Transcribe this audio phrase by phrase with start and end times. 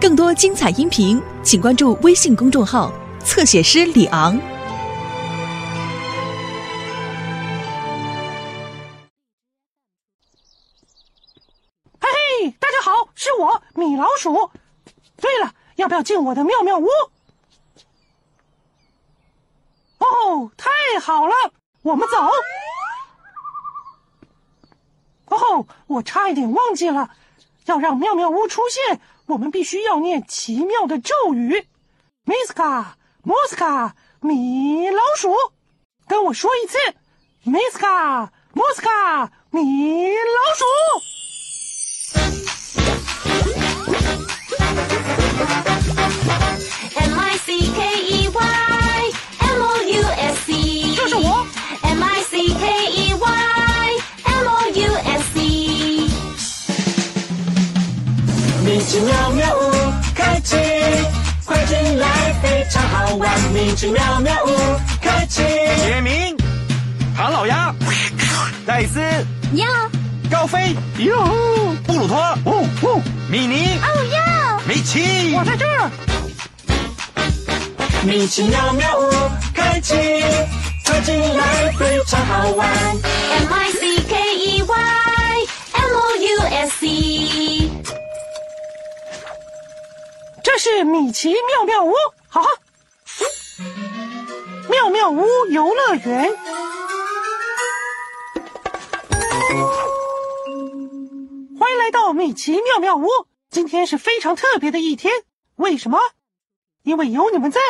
[0.00, 2.92] 更多精彩音频，请关注微信公众号
[3.24, 4.38] “侧写师李昂”。
[12.00, 14.52] 嘿嘿，大家好，是我米老鼠。
[15.20, 16.86] 对了，要不要进我的妙妙屋？
[19.98, 20.70] 哦，太
[21.00, 21.34] 好了，
[21.82, 22.16] 我们走。
[25.24, 27.10] 哦吼，我差一点忘记了，
[27.64, 31.66] 要让妙妙屋出现，我们必须要念奇妙的咒语
[32.24, 32.86] ：Miska
[33.24, 35.34] Moska 米老鼠。
[36.06, 36.78] 跟我说一次
[37.44, 41.27] ：Miska Moska 米老鼠。
[70.68, 71.16] 飞、哟、
[71.86, 75.90] 布鲁托、哦哦、米妮、哦哟，米奇，我在这儿。
[78.04, 79.10] 米奇妙妙屋
[79.54, 79.94] 开启，
[80.84, 82.68] 快进来，非常好玩。
[82.68, 84.74] M I C K E Y
[85.72, 87.70] M O U S C。
[90.42, 91.94] 这是米奇妙妙屋，
[92.28, 92.48] 好哈，
[94.68, 96.30] 妙妙屋游乐园。
[101.68, 103.06] 欢迎来到米奇妙妙屋，
[103.50, 105.12] 今天是非常特别的一天，
[105.56, 105.98] 为什么？
[106.82, 107.60] 因为有你们在。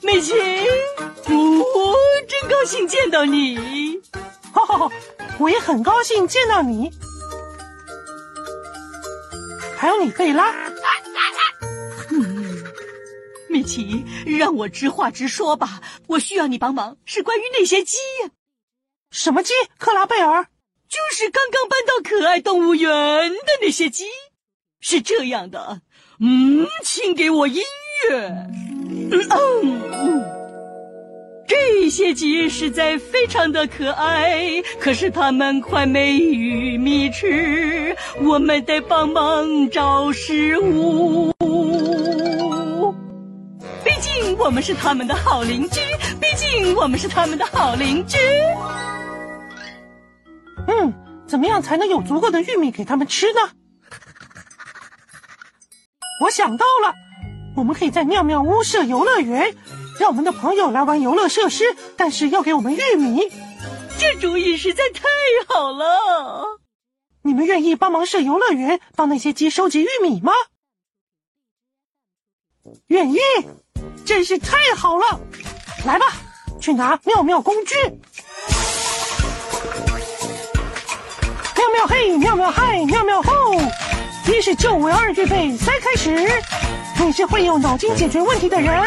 [0.00, 0.32] 米奇，
[1.26, 1.96] 我
[2.28, 4.00] 真高兴见到你。
[4.52, 4.88] 哈哈，
[5.40, 6.88] 我也很高兴见到你，
[9.76, 10.54] 还有你贝拉。
[13.48, 17.96] 米奇，让我直话直说吧，我需要你帮忙，是关于那些鸡，
[19.14, 19.52] 什么鸡？
[19.78, 20.44] 克拉贝尔？
[20.88, 24.06] 就是刚刚搬到可爱动物园的那些鸡。
[24.80, 25.82] 是这样的，
[26.18, 27.62] 嗯，请给我音
[28.10, 28.18] 乐。
[28.18, 30.24] 嗯嗯，
[31.46, 41.32] 这些鸡实在非常的可爱，可是它们快没玉米吃，我们得帮忙找食物。
[43.84, 45.80] 毕竟我们是他们的好邻居，
[46.20, 48.18] 毕竟我们是他们的好邻居。
[50.66, 50.92] 嗯，
[51.26, 53.40] 怎么样才能有足够的玉米给他们吃呢？
[56.22, 56.94] 我想到了，
[57.56, 59.54] 我们可以在妙妙屋设游乐园，
[59.98, 61.64] 让我们的朋友来玩游乐设施，
[61.96, 63.30] 但是要给我们玉米。
[63.98, 65.02] 这主意实在太
[65.48, 66.60] 好了！
[67.22, 70.32] 你们愿意帮忙设游乐园，帮那些鸡收集玉米吗？
[72.88, 73.18] 愿意，
[74.04, 75.20] 真是太好了！
[75.86, 76.06] 来吧，
[76.60, 77.74] 去拿妙妙工具。
[81.74, 83.60] 妙嘿，妙妙嗨，妙妙吼！
[84.28, 86.30] 一是九为二预备，三开始。
[87.04, 88.80] 你是会用脑筋解决问题的人。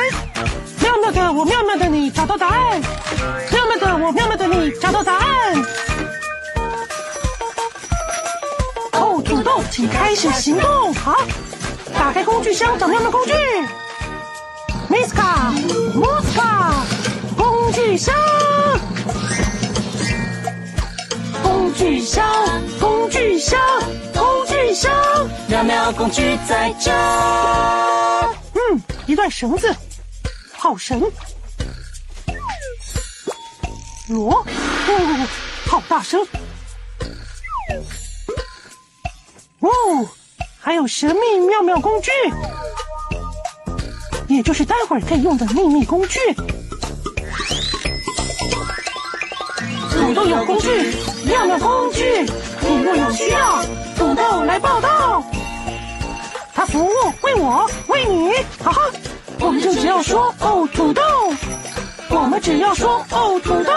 [0.81, 2.81] 妙妙的我，妙妙的你，找到答案。
[3.51, 5.65] 妙妙的我，妙妙的你，找到答案。
[8.93, 10.93] 哦土豆，请开始行动。
[10.93, 11.17] 好，
[11.93, 13.33] 打开工具箱，找妙妙工具。
[14.89, 15.51] Miska
[15.93, 16.71] Muska
[17.35, 18.15] 工具箱，
[25.91, 26.91] 工具在这。
[28.53, 29.73] 嗯，一段绳子，
[30.53, 31.01] 好绳。
[34.09, 35.27] 锣，哦，
[35.65, 36.21] 好大声。
[39.59, 39.69] 哦，
[40.59, 42.11] 还有神秘妙妙工具，
[44.27, 46.19] 也就是待会儿可以用的秘密工具。
[49.91, 50.93] 土豆有工具，
[51.25, 53.63] 妙妙工具，土豆有需要，
[53.97, 55.23] 土豆来报道。
[56.67, 56.91] 服务，
[57.21, 58.81] 为我，为你，哈哈，
[59.39, 61.01] 我们就只要说哦，土豆，
[62.09, 63.71] 我们只要说哦，土豆，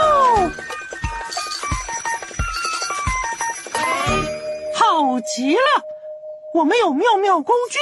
[4.75, 5.61] 好极了，
[6.55, 7.79] 我们有妙妙工具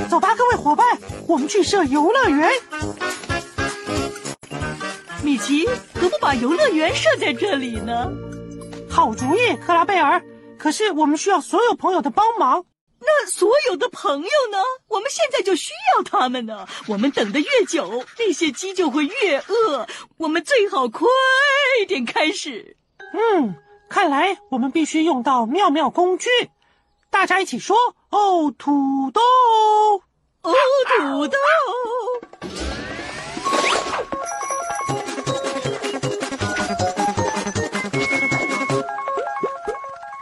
[0.00, 0.86] 了，走吧，各位伙伴，
[1.26, 2.50] 我们去设游乐园。
[5.22, 8.08] 米奇，何不把游乐园设在这里呢？
[8.88, 10.22] 好主意，克拉贝尔。
[10.58, 12.64] 可是我们需要所有朋友的帮忙。
[13.18, 14.58] 那所有的朋友呢？
[14.88, 16.66] 我们现在就需要他们呢。
[16.86, 19.86] 我们等得越久，那些鸡就会越饿。
[20.18, 21.08] 我们最好快
[21.88, 22.76] 点开始。
[22.98, 23.54] 嗯，
[23.88, 26.28] 看来我们必须用到妙妙工具。
[27.08, 27.74] 大家一起说
[28.10, 29.22] ：“哦，土豆！”
[30.42, 30.52] 哦，
[30.98, 31.38] 土豆。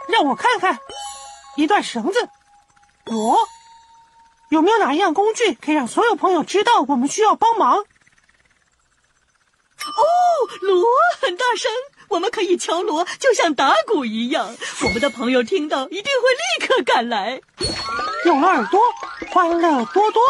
[0.07, 0.79] 让我看看，
[1.57, 2.29] 一段绳子。
[3.11, 3.37] 我
[4.49, 7.77] 有没有哪一样工具可以让所有朋友知道我们需要帮忙？
[7.77, 7.85] 哦，
[10.61, 10.83] 锣
[11.21, 11.71] 很大声，
[12.07, 14.55] 我们可以敲锣，就像打鼓一样。
[14.83, 17.41] 我们的朋友听到一定会立刻赶来。
[18.25, 18.79] 有了耳朵，
[19.31, 20.21] 欢乐多多。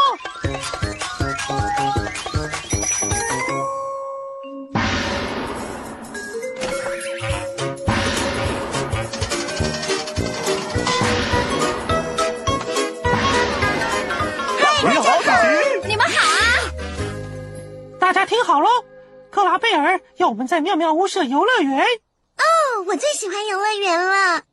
[18.15, 18.69] 家听好喽，
[19.29, 21.81] 克拉贝尔要我们在妙妙屋设游乐园。
[21.81, 24.43] 哦，我最喜欢游乐园了。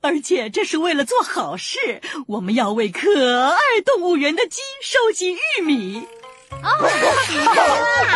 [0.00, 6.08] 而且这是为了做好事，我们要为可爱动物园的鸡收集玉米。
[6.50, 6.68] 哦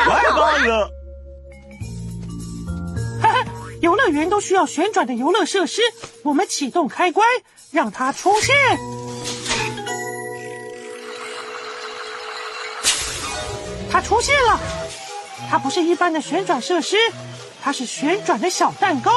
[0.04, 0.90] 太棒了！
[3.22, 3.44] 哈哈，
[3.80, 5.80] 游乐园都需要旋转的游乐设施，
[6.24, 7.24] 我们启动开关，
[7.70, 8.56] 让它出现。
[13.90, 14.60] 它出现了，
[15.50, 16.96] 它不是一般的旋转设施，
[17.62, 19.10] 它是旋转的小蛋糕。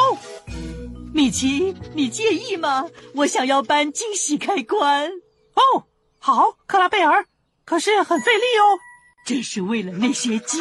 [1.14, 2.88] 米奇，你介意吗？
[3.16, 5.10] 我想要搬惊喜开关，
[5.54, 5.86] 哦，
[6.20, 7.26] 好，克拉贝尔，
[7.66, 8.80] 可是很费力哦。
[9.26, 10.60] 这是为了那些鸡。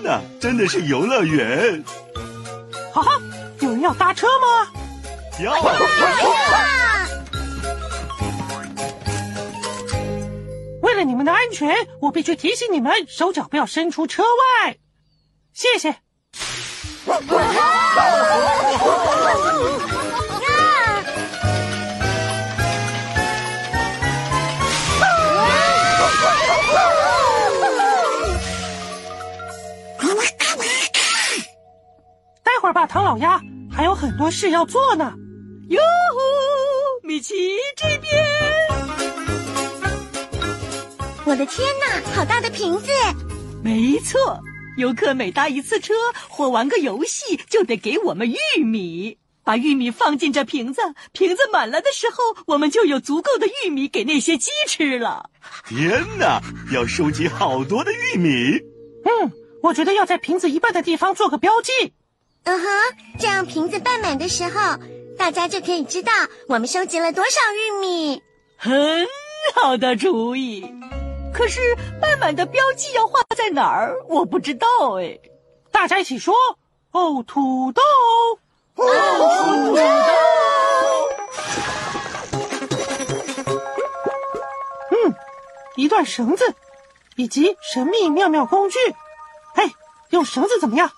[0.00, 1.84] 天哪，真的是游乐园！
[2.90, 3.20] 哈哈，
[3.60, 4.66] 有人要搭车吗？
[5.42, 5.60] 要
[10.80, 14.78] 为了你们的安全，我必须提醒你们手脚不要伸出车外。
[15.52, 15.96] 谢谢。
[32.70, 35.12] 会儿吧，唐老鸭，还有很多事要做呢。
[35.70, 35.80] 哟
[36.14, 37.34] 呼，米奇
[37.76, 38.24] 这边。
[41.24, 42.86] 我的天哪，好大的瓶子！
[43.64, 44.38] 没错，
[44.76, 45.94] 游客每搭一次车
[46.28, 49.18] 或玩个游戏，就得给我们玉米。
[49.42, 50.80] 把玉米放进这瓶子，
[51.10, 55.28] 瓶子满了的时候，我们就有足够的玉米给那些鸡吃了。
[55.66, 56.40] 天哪，
[56.72, 58.60] 要收集好多的玉米！
[59.02, 61.94] 嗯，我觉得要在瓶子一半的地方做个标记。
[62.44, 62.66] 嗯哼，
[63.18, 64.76] 这样瓶子半满的时候，
[65.18, 66.12] 大家就可以知道
[66.48, 68.22] 我们收集了多少玉米。
[68.56, 69.06] 很
[69.54, 70.74] 好的主意。
[71.32, 71.60] 可是
[72.00, 73.94] 半满的标记要画在哪儿？
[74.08, 74.66] 我不知道
[74.98, 75.18] 哎。
[75.70, 76.34] 大家一起说
[76.92, 77.80] ：“哦，土豆！”
[78.74, 78.84] 哦，
[79.44, 79.82] 土豆！
[84.90, 85.14] 嗯，
[85.76, 86.54] 一段绳子，
[87.16, 88.78] 以及神秘妙妙工具。
[89.54, 89.70] 嘿，
[90.10, 90.90] 用绳子怎么样？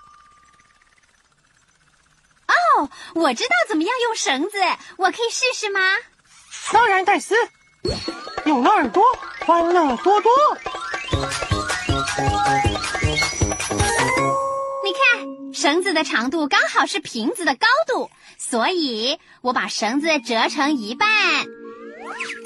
[2.76, 4.59] 哦，我知道怎么样用绳子，
[4.97, 5.81] 我可以试试吗？
[6.73, 7.35] 当然，戴斯。
[8.45, 9.02] 有了耳朵，
[9.47, 10.33] 欢乐多多。
[14.85, 21.09] 你看，绳子的长度刚好是瓶子的高度，所以我把绳子折成一半，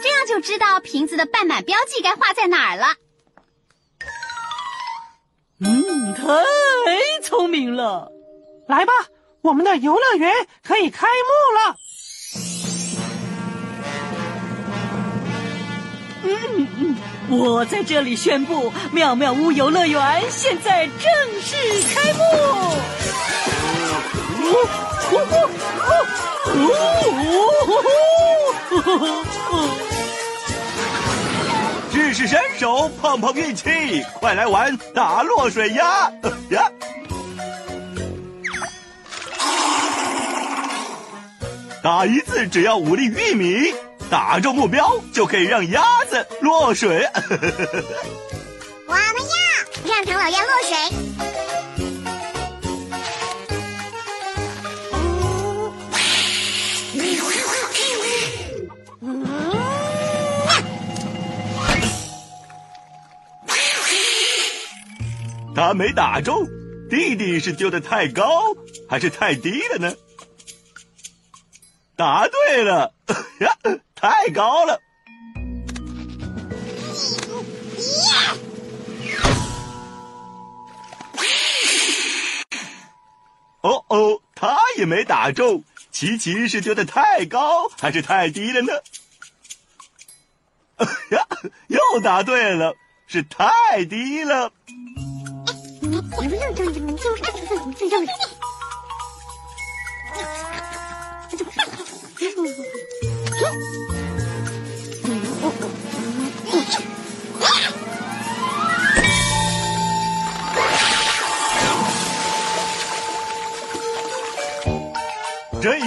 [0.03, 2.87] 这样就知道瓶子的半满标记该画在哪儿了。
[5.61, 6.23] 嗯，太
[7.23, 8.11] 聪明了。
[8.69, 8.93] 来吧，
[9.47, 10.33] 我们的游乐园
[10.67, 11.77] 可以开幕了。
[16.25, 16.97] 嗯嗯，
[17.29, 21.05] 我在这里宣布，妙妙屋游乐园现在正
[21.41, 21.55] 式
[21.95, 22.23] 开幕。
[24.43, 24.57] 哦
[25.13, 25.47] 哦哦
[26.49, 26.61] 哦
[28.73, 29.55] 哦哦！
[31.93, 36.11] 至是身手，碰碰运气，快来玩打落水鸭
[36.51, 36.69] 呀！
[41.87, 43.73] 打一次只要五粒玉米，
[44.11, 47.09] 打中目标就可以让鸭子落水。
[48.89, 50.77] 我们要让唐老鸭落水。
[65.55, 66.49] 他没打中，
[66.91, 68.43] 弟弟是丢的太高
[68.89, 69.95] 还是太低了呢？
[71.97, 72.93] 答对了，
[73.41, 73.57] 呀，
[73.95, 74.81] 太高了。
[83.63, 88.73] 哦哦，他也没打中，琪琪是丢的太高还是太低了呢？
[91.11, 91.27] 呀，
[91.69, 92.75] 又答对了，
[93.09, 94.53] 是太低了。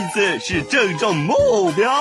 [0.10, 1.92] 次是正中目标。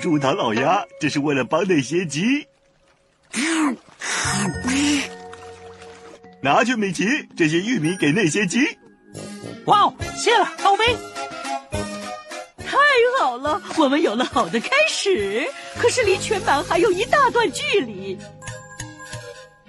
[0.00, 2.46] 住，唐老鸭，这是为了帮那些鸡。
[6.42, 8.78] 拿去，米奇，这些玉米给那些鸡。
[9.66, 10.96] 哇哦，谢了，高飞。
[12.58, 12.76] 太
[13.20, 15.46] 好了，我们有了好的开始，
[15.78, 18.18] 可是离全满还有一大段距离。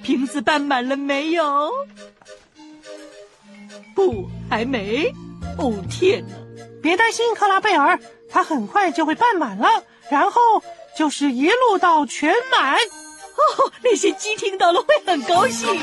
[0.02, 1.72] 瓶子半满了没有？
[3.94, 5.14] 不，还没。
[5.58, 6.36] 哦天哪！
[6.82, 10.42] 别担心，克拉贝尔，它很快就会半满了，然后
[10.98, 12.76] 就是一路到全满。
[12.76, 15.80] 哦，那些鸡听到了会很高兴。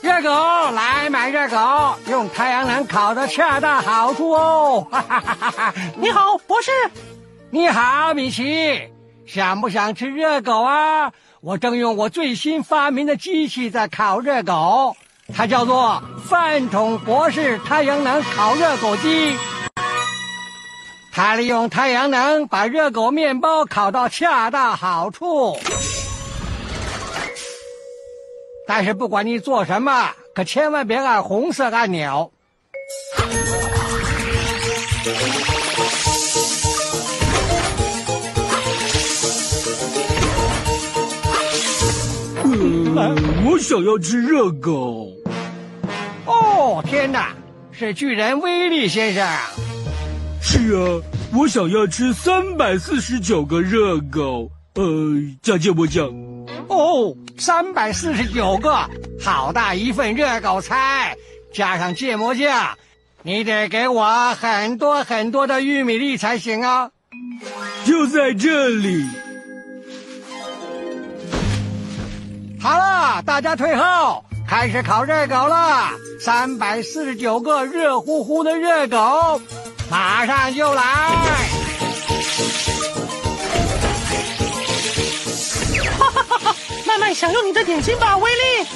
[0.00, 0.30] 热狗
[0.70, 4.86] 来买热狗，用太阳能烤的恰到好处哦！
[4.90, 5.74] 哈哈哈哈哈！
[5.96, 6.70] 你好，博士。
[7.50, 8.88] 你好，米奇。
[9.26, 11.12] 想不想吃热狗啊？
[11.40, 14.96] 我正用我最新发明的机器在烤热狗，
[15.34, 19.36] 它叫做饭桶博士太阳能烤热狗机。
[21.14, 25.58] 它利用太阳能把热狗面包烤到恰到好处。
[28.66, 32.32] 但是不管你做什么，可千万别按红色按钮。
[42.44, 45.10] 嗯，我想要吃热狗。
[46.24, 47.34] 哦，天哪，
[47.70, 49.26] 是巨人威力先生。
[50.44, 51.00] 是啊，
[51.32, 54.50] 我想要吃三百四十九个热狗。
[54.74, 54.82] 呃，
[55.40, 56.08] 加芥末酱。
[56.68, 58.74] 哦，三百四十九个，
[59.22, 61.16] 好大一份热狗菜，
[61.54, 62.76] 加上芥末酱，
[63.22, 66.90] 你得给我很多很多的玉米粒才行啊！
[67.84, 69.06] 就在这里。
[72.60, 75.90] 好了，大家退后，开始烤热狗了。
[76.20, 79.40] 三百四十九个热乎乎的热狗，
[79.92, 80.82] 马上就来。
[85.98, 86.56] 哈哈哈哈
[86.86, 88.66] 慢慢享用你的点心吧，威力。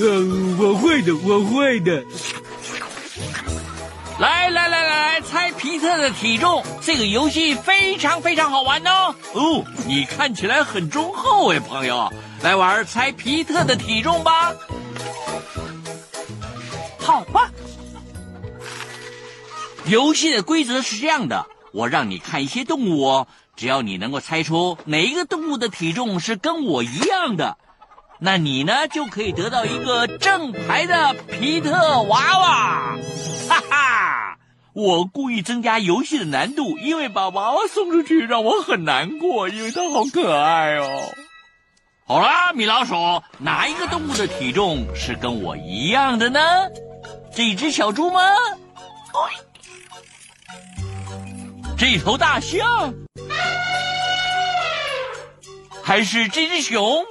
[0.00, 2.02] 嗯，我会的，我会的。
[4.18, 9.14] 来来来来，猜皮特的体重，这个游戏非常非常好玩哦。
[9.34, 14.52] 哦，你看起来很忠厚哎，朋友，来玩猜皮特的体重吧。
[16.98, 17.48] 好吧。
[19.88, 23.28] 游戏的规则是这样的，我让你看一些动物哦。
[23.54, 27.56] 只要你能够猜出哪一个动物的体重是跟我一样的，
[28.18, 32.96] 那你呢就可以得到一个正牌的皮特娃娃。
[33.48, 34.38] 哈哈！
[34.74, 41.14] 我故意增加游戏的难度，因为把娃娃送出去让我很难过，因为它好可爱哦。
[42.04, 42.94] 好啦，米老鼠，
[43.38, 46.40] 哪一个动物的体重是跟我一样的呢？
[47.32, 48.20] 这只小猪吗？
[51.76, 52.94] 这头大象？
[55.82, 57.04] 还是这只熊？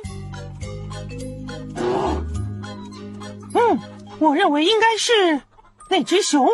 [3.54, 3.80] 嗯，
[4.20, 5.42] 我认为应该是
[5.90, 6.48] 那只熊。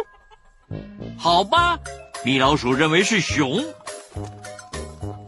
[1.17, 1.79] 好吧，
[2.23, 3.63] 米老鼠认为是熊。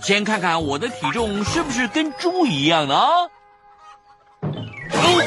[0.01, 3.09] 先看看我的体重是不是跟猪一样的啊？
[4.41, 5.23] 哦，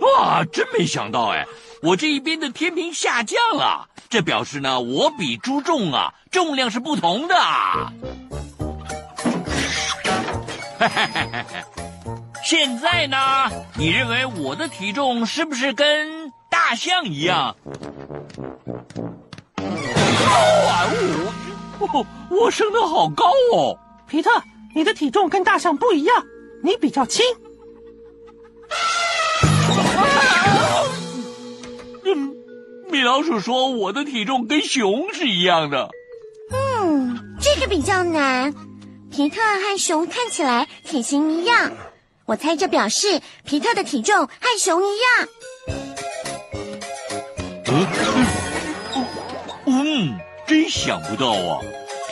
[0.00, 1.46] 哇，真没想到哎，
[1.82, 7.34] 我这一边的天平下降了，这表示呢我比猪重啊，重量是不同的。
[12.44, 13.16] 现在呢，
[13.76, 17.56] 你认为我的体重是不是跟大象一样？
[19.58, 20.84] 哇
[21.80, 23.78] 哦，我升得好高哦！
[24.06, 24.30] 皮特，
[24.74, 26.24] 你的体重跟大象不一样，
[26.62, 27.24] 你比较轻。
[32.96, 35.90] 米老鼠说我的体重跟熊是一样的。
[36.50, 38.54] 嗯，这个比较难。
[39.10, 41.72] 皮特和熊看起来体型一样，
[42.24, 45.28] 我猜这表示皮特的体重和熊一样。
[47.66, 47.86] 嗯，
[49.66, 51.60] 嗯，真想不到啊！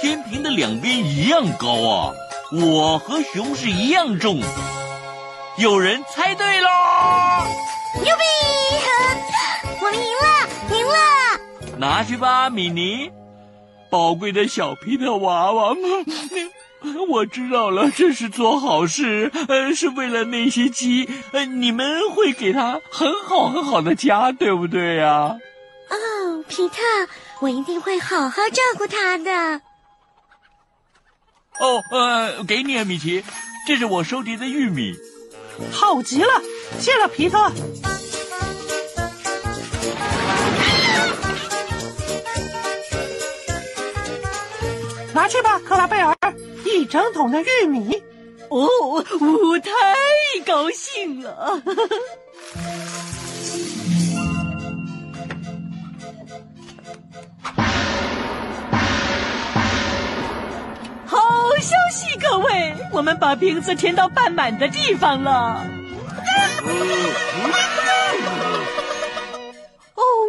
[0.03, 2.12] 天平的两边一样高啊，
[2.53, 4.38] 我和熊是一样重。
[5.57, 6.69] 有人猜对喽！
[8.03, 8.23] 牛逼！
[11.85, 13.11] 拿去吧，米妮，
[13.91, 15.76] 宝贵的小皮特娃娃。
[17.11, 21.07] 我知道了，这是做好事，呃，是为了那些鸡。
[21.33, 25.37] 呃，你们会给它很好很好的家，对不对呀？
[25.91, 26.76] 哦，皮特，
[27.41, 29.61] 我一定会好好照顾它的。
[31.61, 33.23] 哦，呃，给你啊，米奇，
[33.67, 34.95] 这是我收集的玉米。
[35.71, 36.43] 好极了，
[36.81, 37.53] 谢了，皮特。
[45.14, 46.12] 拿去吧，克拉贝尔，
[46.64, 48.02] 一整桶的玉米。
[48.49, 49.71] 哦，我太
[50.44, 51.62] 高兴了！
[61.07, 61.18] 好
[61.61, 65.64] 消息，各位，我们把瓶子填到半满的地方了。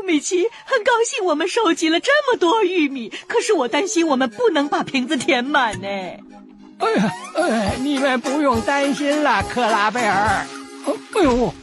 [0.06, 5.88] 米奇，很高兴我们收集了这么多玉米，可是我担心我们不能把瓶子填满呢。
[6.78, 10.46] 哎呀，哎，你们不用担心了，克拉贝尔。
[11.16, 11.54] 哎呦，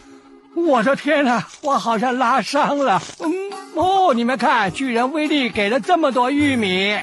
[0.54, 3.00] 我的天哪，我好像拉伤了。
[3.20, 3.32] 嗯，
[3.74, 6.98] 哦，你们看，巨人威力给了这么多玉米，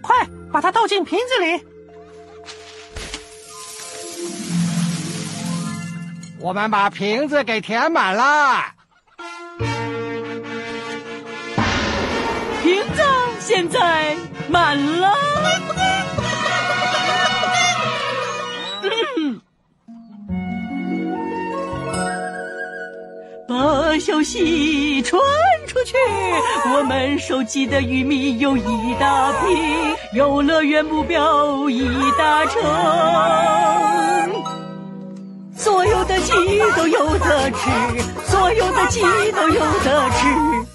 [0.00, 0.14] 快
[0.52, 1.60] 把它倒进瓶子里。
[6.38, 8.75] 我们把瓶子给填满了。
[14.48, 15.12] 满了。
[23.48, 25.20] 把消息传
[25.66, 25.94] 出去，
[26.74, 29.36] 我们收集的玉米有一大批，
[30.12, 32.60] 游乐园目标已达成，
[35.56, 36.32] 所有的鸡
[36.76, 37.70] 都有得吃，
[38.26, 39.00] 所有的鸡
[39.32, 40.65] 都有得吃。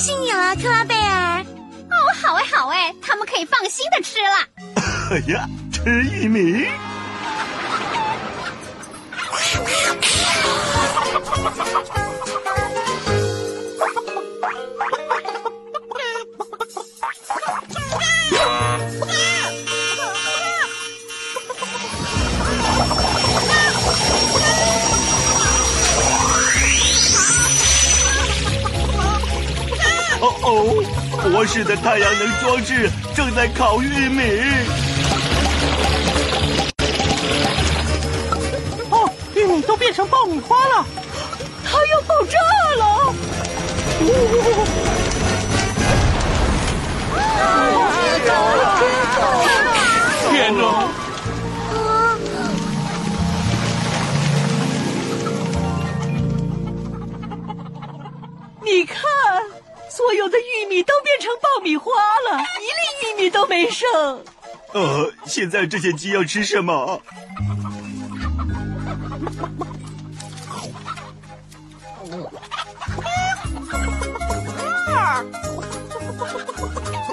[0.00, 1.44] 喜你了，克拉贝尔！
[1.90, 4.48] 哦，好哎，好哎，他们可以放心的吃了。
[5.10, 6.66] 哎呀，吃玉米！
[30.42, 30.82] 哦，
[31.30, 34.22] 博士的太阳能装置正在烤玉米。
[38.90, 40.86] 哦，玉米都变成爆米花了，
[41.64, 42.38] 它要爆炸
[42.78, 43.14] 了！
[44.00, 44.49] 呜呜
[60.10, 61.92] 所有的玉米都变成爆米花
[62.28, 63.88] 了，一粒玉米都没剩。
[64.72, 67.00] 呃，现在这些鸡要吃什么？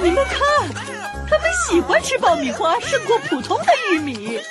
[0.02, 0.40] 你们看，
[1.30, 4.42] 它们喜欢吃爆米花胜过普通的玉米。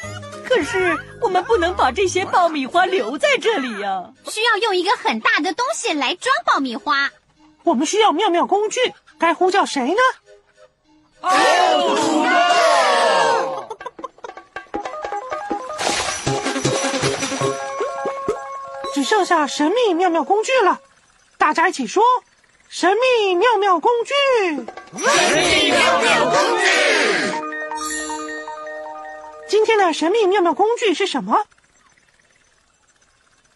[0.44, 7.10] 可是我们不能把这些爆米花留在这里呀、需要用一个很大的东西来装爆米花。
[7.66, 8.78] 我们需要妙妙工具，
[9.18, 9.98] 该呼叫谁呢？
[18.94, 20.80] 只剩下神秘妙妙工具了，
[21.38, 22.04] 大家一起说：
[22.68, 24.14] 神秘妙妙工具！
[24.54, 26.64] 神秘妙妙工具！
[29.48, 31.44] 今天的神秘妙妙工具是什么？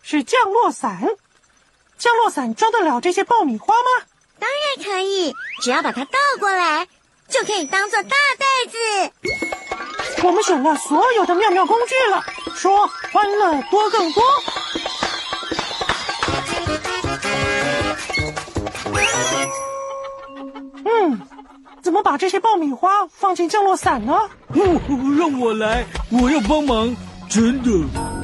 [0.02, 1.16] 是降落伞。
[2.00, 4.06] 降落伞装得了这些爆米花吗？
[4.38, 6.88] 当然可以，只要把它倒过来，
[7.28, 10.22] 就可以当做大袋子。
[10.22, 14.22] 我们选了所有的妙妙工具了，说欢乐多更多。
[20.86, 21.20] 嗯，
[21.82, 24.14] 怎么把这些爆米花放进降落伞呢？
[24.54, 24.80] 哦，
[25.18, 26.96] 让我来，我要帮忙，
[27.28, 28.19] 真的。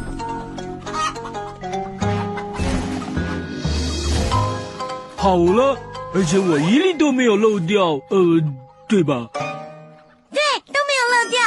[5.27, 5.77] 好了，
[6.15, 8.41] 而且我一粒都没有漏掉，呃，
[8.87, 9.29] 对吧？
[10.31, 11.41] 对，都没有漏掉。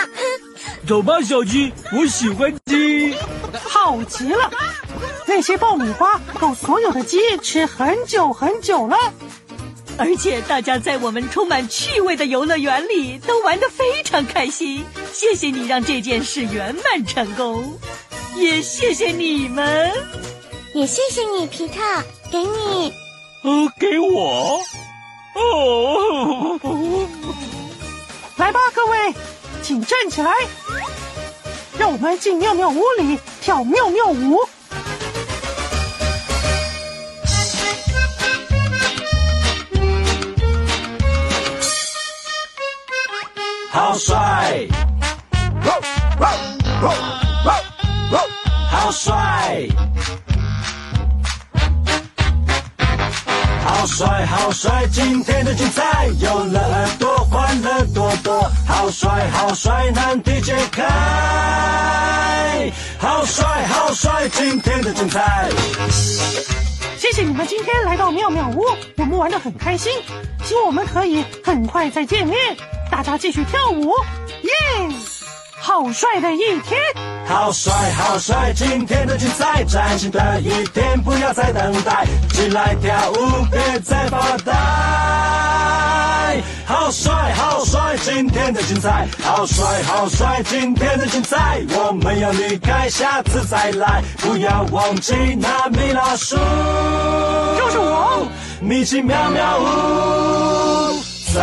[0.85, 3.15] 走吧，小鸡，我喜欢鸡，
[3.53, 4.51] 好极了。
[5.25, 8.97] 那些爆米花够所有的鸡吃很久很久了。
[9.97, 14.83] 而且大家在我们充满趣味的游乐园里都玩得非常开心。
[15.13, 17.79] 谢谢你让这件事圆满成功，
[18.35, 19.89] 也谢谢你们，
[20.73, 21.79] 也谢谢你，皮特，
[22.29, 22.91] 给你。
[23.41, 24.61] 呃，给我。
[25.35, 26.59] 哦，
[28.35, 29.13] 来吧，各位，
[29.61, 30.31] 请站起来，
[31.77, 34.39] 让我们进妙妙屋里跳妙妙舞。
[43.71, 44.67] 好帅！
[48.69, 49.67] 好帅！
[53.99, 54.87] 帅好帅！
[54.89, 58.49] 今天的精彩有了耳朵，欢乐多多。
[58.65, 59.91] 好帅好帅！
[59.91, 60.85] 难题解开！
[62.97, 64.29] 好帅好帅！
[64.29, 65.49] 今天的精彩。
[66.97, 68.63] 谢谢你们今天来到妙妙屋，
[68.95, 69.91] 我们玩得很开心，
[70.45, 72.37] 希望我们可以很快再见面。
[72.89, 73.93] 大家继续跳舞，
[74.43, 74.49] 耶！
[75.69, 76.81] 好帅的一天，
[77.27, 78.51] 好帅好帅！
[78.55, 84.51] 今天的精彩，崭新的一天，不要再等待，起来跳舞，别再发呆。
[86.65, 87.95] 好帅好帅！
[88.01, 90.41] 今天的精彩，好帅好帅！
[90.43, 98.27] 今天的精彩，我们要离开，下次再来，不要忘记那米老鼠，就是我，
[98.59, 100.99] 米奇妙妙屋，
[101.31, 101.39] 再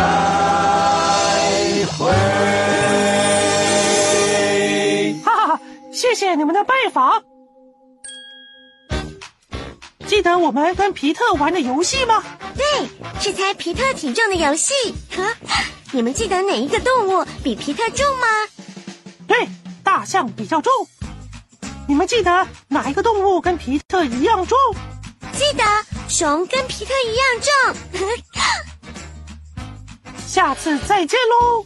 [1.97, 2.56] 会。
[6.07, 7.21] 谢谢你们的拜访。
[10.07, 12.23] 记得我们跟皮特玩的游戏吗？
[12.55, 12.65] 对，
[13.19, 14.73] 是猜皮特体重的游戏。
[15.13, 15.35] 呵，
[15.91, 18.25] 你们记得哪一个动物比皮特重吗？
[19.27, 19.49] 对，
[19.83, 20.71] 大象比较重。
[21.89, 24.57] 你们记得哪一个动物跟皮特一样重？
[25.33, 25.63] 记得
[26.07, 27.25] 熊跟皮特一样
[27.91, 28.09] 重。
[30.25, 31.65] 下次再见喽。